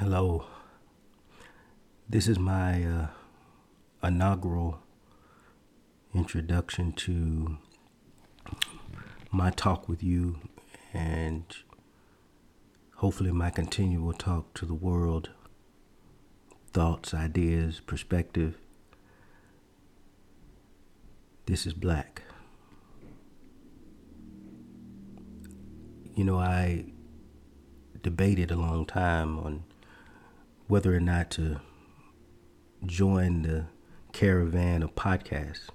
[0.00, 0.46] Hello.
[2.08, 3.06] This is my uh,
[4.02, 4.78] inaugural
[6.14, 7.58] introduction to
[9.30, 10.38] my talk with you
[10.94, 11.44] and
[12.94, 15.28] hopefully my continual talk to the world
[16.72, 18.56] thoughts, ideas, perspective.
[21.44, 22.22] This is black.
[26.14, 26.86] You know, I
[28.00, 29.64] debated a long time on
[30.70, 31.60] whether or not to
[32.86, 33.66] join the
[34.12, 35.68] caravan of podcasts.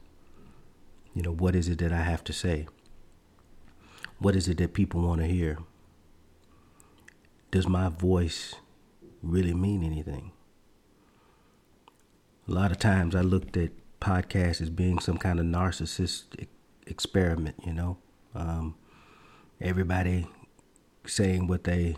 [1.13, 2.67] You know, what is it that I have to say?
[4.19, 5.59] What is it that people want to hear?
[7.51, 8.55] Does my voice
[9.21, 10.31] really mean anything?
[12.47, 16.47] A lot of times I looked at podcasts as being some kind of narcissistic
[16.87, 17.97] experiment, you know.
[18.33, 18.75] Um,
[19.59, 20.27] everybody
[21.05, 21.97] saying what they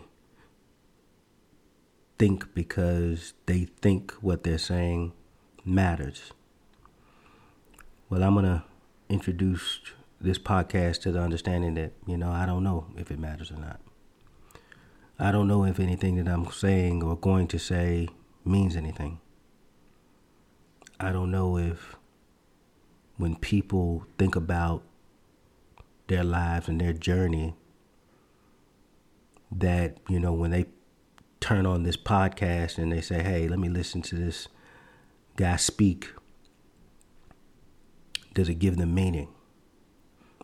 [2.18, 5.12] think because they think what they're saying
[5.64, 6.32] matters.
[8.10, 8.64] Well, I'm going to
[9.08, 9.80] introduce
[10.20, 13.58] this podcast to the understanding that, you know, I don't know if it matters or
[13.58, 13.80] not.
[15.18, 18.08] I don't know if anything that I'm saying or going to say
[18.44, 19.20] means anything.
[21.00, 21.96] I don't know if
[23.16, 24.82] when people think about
[26.08, 27.54] their lives and their journey,
[29.50, 30.66] that, you know, when they
[31.40, 34.48] turn on this podcast and they say, hey, let me listen to this
[35.36, 36.10] guy speak,
[38.34, 39.28] does it give them meaning?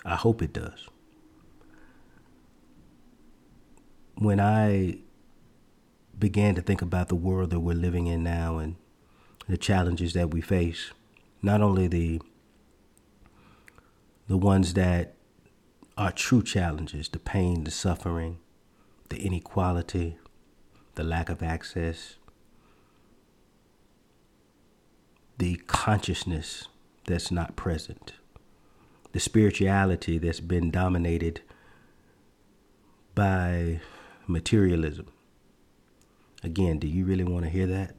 [0.05, 0.89] I hope it does.
[4.17, 4.99] When I
[6.19, 8.77] began to think about the world that we're living in now and
[9.49, 10.93] the challenges that we face,
[11.43, 12.21] not only the
[14.27, 15.15] the ones that
[15.99, 18.39] are true challenges, the pain, the suffering,
[19.11, 20.17] the inequality,
[20.95, 22.17] the lack of access,
[25.39, 26.69] the consciousness
[27.07, 28.13] that's not present,
[29.13, 31.41] the spirituality that's been dominated
[33.15, 33.81] by
[34.27, 35.07] materialism.
[36.43, 37.95] Again, do you really want to hear that?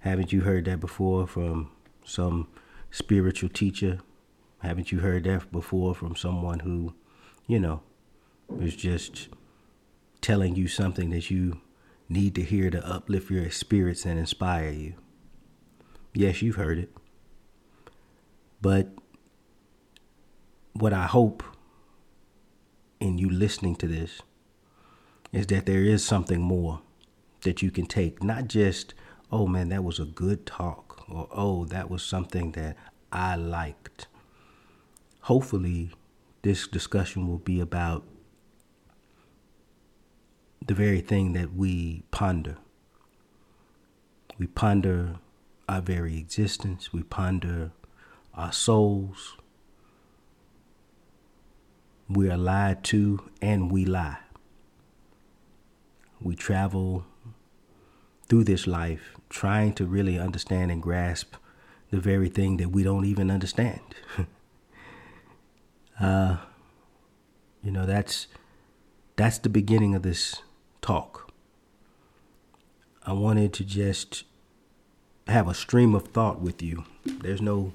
[0.00, 1.70] Haven't you heard that before from
[2.04, 2.48] some
[2.90, 4.00] spiritual teacher?
[4.58, 6.94] Haven't you heard that before from someone who,
[7.46, 7.82] you know,
[8.60, 9.28] is just
[10.20, 11.60] telling you something that you
[12.14, 14.94] need to hear to uplift your spirits and inspire you.
[16.14, 16.90] Yes, you've heard it.
[18.62, 18.88] But
[20.72, 21.42] what I hope
[23.00, 24.22] in you listening to this
[25.32, 26.80] is that there is something more
[27.42, 28.22] that you can take.
[28.22, 28.94] Not just,
[29.30, 32.76] oh man, that was a good talk, or oh, that was something that
[33.12, 34.06] I liked.
[35.22, 35.90] Hopefully,
[36.42, 38.04] this discussion will be about
[40.66, 42.56] the very thing that we ponder.
[44.38, 45.16] We ponder
[45.68, 47.72] our very existence, we ponder
[48.34, 49.36] our souls.
[52.08, 54.18] We are lied to and we lie.
[56.20, 57.06] We travel
[58.28, 61.34] through this life trying to really understand and grasp
[61.90, 63.80] the very thing that we don't even understand.
[66.00, 66.36] uh,
[67.62, 68.26] you know, that's
[69.16, 70.42] that's the beginning of this
[70.84, 71.32] talk.
[73.06, 74.24] I wanted to just
[75.26, 76.84] have a stream of thought with you.
[77.06, 77.72] There's no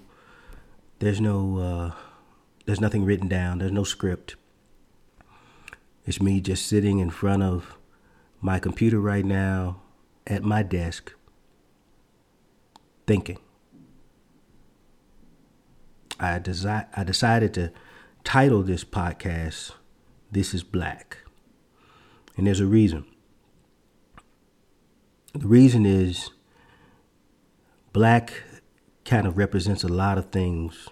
[0.99, 1.91] there's no uh,
[2.65, 3.57] there's nothing written down.
[3.57, 4.35] There's no script.
[6.05, 7.77] It's me just sitting in front of
[8.41, 9.81] my computer right now
[10.27, 11.13] at my desk
[13.07, 13.39] thinking.
[16.19, 17.71] I, desi- I decided to
[18.23, 19.71] title this podcast
[20.31, 21.28] This is Black.
[22.39, 23.03] And there's a reason.
[25.33, 26.29] The reason is
[27.91, 28.31] black
[29.03, 30.87] kind of represents a lot of things,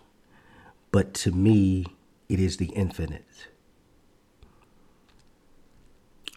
[0.91, 1.85] but to me,
[2.27, 3.47] it is the infinite.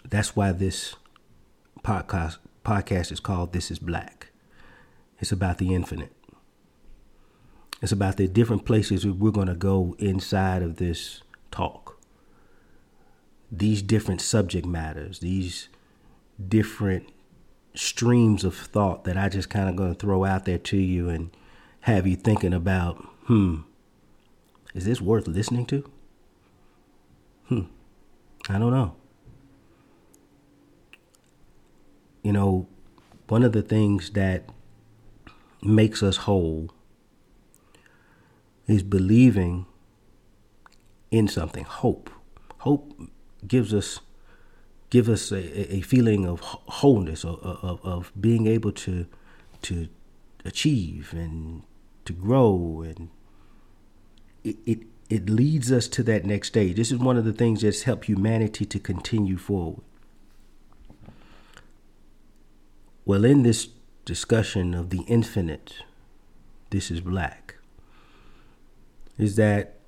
[0.08, 0.94] That's why this
[1.82, 4.28] podcast podcast is called This is Black.
[5.18, 6.12] It's about the infinite.
[7.82, 11.89] It's about the different places we're going to go inside of this talk
[13.50, 15.68] these different subject matters, these
[16.48, 17.08] different
[17.74, 21.08] streams of thought that I just kind of going to throw out there to you
[21.08, 21.30] and
[21.82, 23.60] have you thinking about, hmm,
[24.74, 25.90] is this worth listening to?
[27.48, 27.62] Hmm,
[28.48, 28.94] I don't know.
[32.22, 32.68] You know,
[33.28, 34.44] one of the things that
[35.62, 36.70] makes us whole
[38.66, 39.66] is believing
[41.10, 42.10] in something, hope.
[42.58, 42.92] Hope
[43.46, 44.00] gives us
[44.90, 49.06] give us a, a feeling of wholeness, of, of, of being able to
[49.62, 49.88] to
[50.44, 51.62] achieve and
[52.04, 53.08] to grow, and
[54.42, 54.78] it, it
[55.08, 56.76] it leads us to that next stage.
[56.76, 59.82] This is one of the things that's helped humanity to continue forward.
[63.04, 63.68] Well, in this
[64.04, 65.74] discussion of the infinite,
[66.70, 67.56] this is black,
[69.18, 69.80] is that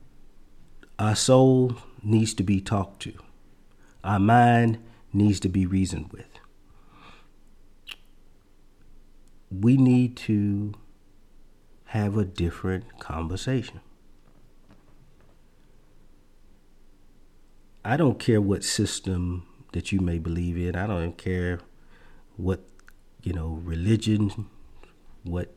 [0.98, 3.12] our soul needs to be talked to,
[4.04, 4.78] our mind
[5.12, 6.26] needs to be reasoned with.
[9.50, 10.74] We need to
[11.86, 13.80] have a different conversation.
[17.84, 20.76] I don't care what system that you may believe in.
[20.76, 21.60] I don't care
[22.36, 22.60] what,
[23.22, 24.46] you know, religion,
[25.22, 25.54] what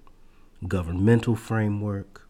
[0.67, 2.27] governmental framework.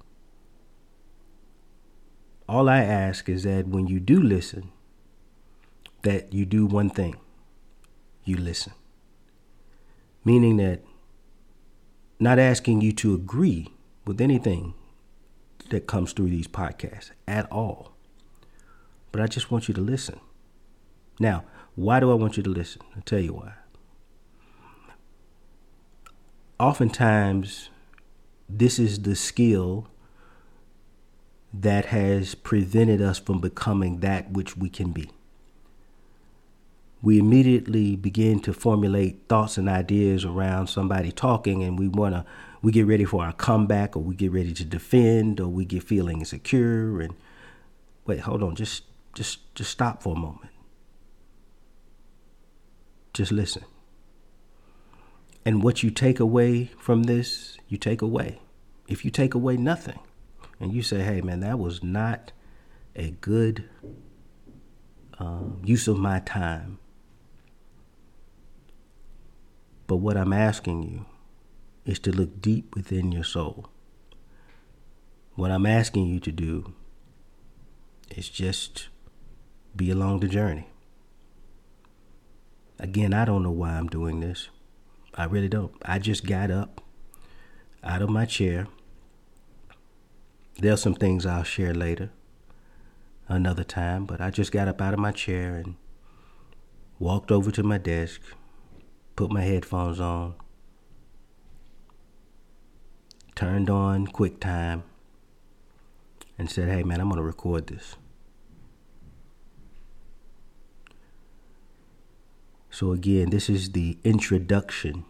[2.47, 4.71] All I ask is that when you do listen,
[6.05, 7.15] that you do one thing
[8.23, 8.73] you listen.
[10.23, 10.81] Meaning that
[12.19, 13.69] not asking you to agree
[14.05, 14.75] with anything
[15.69, 17.93] that comes through these podcasts at all.
[19.11, 20.19] But I just want you to listen.
[21.19, 21.43] Now,
[21.75, 22.81] why do I want you to listen?
[22.95, 23.53] I'll tell you why.
[26.59, 27.69] Oftentimes,
[28.47, 29.87] this is the skill
[31.51, 35.09] that has prevented us from becoming that which we can be
[37.01, 42.25] we immediately begin to formulate thoughts and ideas around somebody talking and we want to
[42.61, 45.83] we get ready for our comeback or we get ready to defend or we get
[45.83, 47.13] feeling insecure and
[48.05, 48.83] wait hold on just
[49.15, 50.51] just just stop for a moment.
[53.13, 53.63] Just listen.
[55.45, 58.41] And what you take away from this you take away.
[58.87, 59.99] If you take away nothing
[60.59, 62.31] and you say hey man that was not
[62.95, 63.67] a good
[65.17, 66.77] um, use of my time
[69.87, 71.05] but what I'm asking you
[71.85, 73.67] is to look deep within your soul.
[75.35, 76.73] What I'm asking you to do
[78.15, 78.87] is just
[79.75, 80.67] be along the journey.
[82.79, 84.49] Again, I don't know why I'm doing this.
[85.13, 85.73] I really don't.
[85.83, 86.81] I just got up
[87.83, 88.67] out of my chair.
[90.57, 92.09] There's some things I'll share later,
[93.27, 95.75] another time, but I just got up out of my chair and
[96.97, 98.21] walked over to my desk
[99.15, 100.35] put my headphones on,
[103.35, 104.83] turned on QuickTime,
[106.37, 107.95] and said, hey man, I'm going to record this.
[112.69, 115.05] So, again, this is the introduction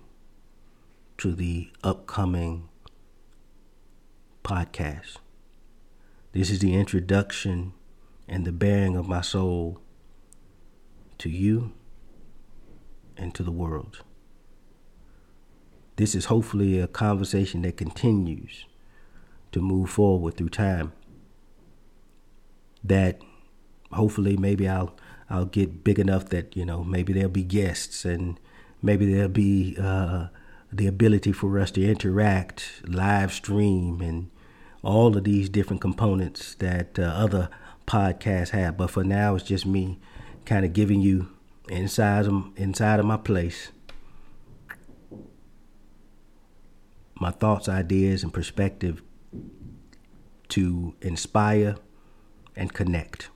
[1.18, 2.70] to the upcoming
[4.44, 5.18] podcast.
[6.32, 7.74] This is the introduction
[8.28, 9.80] and the bearing of my soul
[11.18, 11.72] to you
[13.18, 14.02] and to the world.
[15.96, 18.66] This is hopefully a conversation that continues
[19.52, 20.92] to move forward through time.
[22.84, 23.22] That
[23.92, 24.96] hopefully maybe I'll
[25.30, 28.40] I'll get big enough that you know maybe there'll be guests and
[28.82, 30.28] maybe there'll be uh,
[30.72, 34.30] the ability for us to interact, live stream, and
[34.84, 37.50] all of these different components that uh, other
[37.88, 38.78] podcasts have.
[38.78, 40.00] But for now, it's just me
[40.46, 41.35] kind of giving you
[41.70, 43.72] inside of, inside of my place
[47.20, 49.02] my thoughts, ideas, and perspective
[50.50, 51.76] to inspire
[52.56, 53.30] and connect.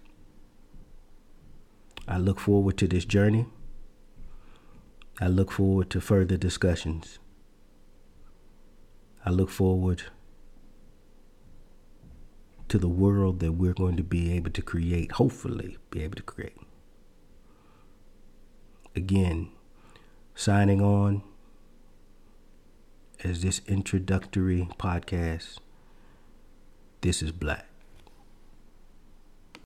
[2.08, 3.46] I look forward to this journey.
[5.22, 7.20] I look forward to further discussions.
[9.26, 10.04] I look forward
[12.68, 16.24] to the world that we're going to be able to create, hopefully, be able to
[16.24, 16.56] create
[18.96, 19.50] again,
[20.36, 21.24] signing on
[23.24, 25.58] as this introductory podcast.
[27.02, 27.69] This is Black.